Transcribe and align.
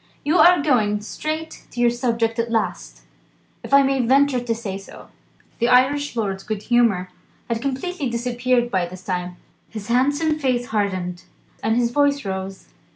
You 0.25 0.39
are 0.39 0.63
going 0.63 1.01
straight 1.01 1.67
to 1.69 1.79
your 1.79 1.91
subject 1.91 2.39
at 2.39 2.49
last, 2.49 3.03
if 3.61 3.71
I 3.71 3.83
may 3.83 4.03
venture 4.03 4.39
to 4.39 4.55
say 4.55 4.79
so." 4.79 5.09
The 5.59 5.67
Irish 5.69 6.15
lord's 6.15 6.41
good 6.41 6.63
humour 6.63 7.09
had 7.47 7.61
completely 7.61 8.09
disappeared 8.09 8.71
by 8.71 8.87
this 8.87 9.03
time. 9.03 9.37
His 9.69 9.89
handsome 9.89 10.39
face 10.39 10.69
hardened, 10.69 11.25
and 11.61 11.77
his 11.77 11.91
voice 11.91 12.25
rose. 12.25 12.69